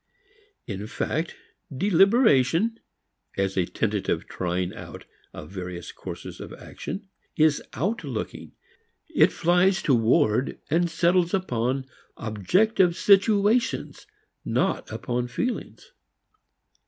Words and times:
In 0.65 0.87
fact, 0.87 1.35
deliberation, 1.71 2.79
as 3.37 3.55
a 3.55 3.67
tentative 3.67 4.27
trying 4.27 4.73
out 4.73 5.05
of 5.31 5.51
various 5.51 5.91
courses 5.91 6.39
of 6.39 6.51
action, 6.53 7.07
is 7.37 7.61
outlooking. 7.75 8.53
It 9.13 9.31
flies 9.31 9.83
toward 9.83 10.59
and 10.71 10.89
settles 10.89 11.35
upon 11.35 11.85
objective 12.17 12.95
situations 12.95 14.07
not 14.43 14.89
upon 14.91 15.27
feelings. 15.27 15.91